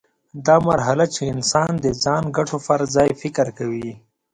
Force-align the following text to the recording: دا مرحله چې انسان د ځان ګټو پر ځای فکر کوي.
دا 0.45 0.55
مرحله 0.69 1.05
چې 1.15 1.21
انسان 1.33 1.71
د 1.79 1.85
ځان 2.03 2.23
ګټو 2.37 2.57
پر 2.65 2.79
ځای 2.95 3.09
فکر 3.21 3.47
کوي. 3.57 3.91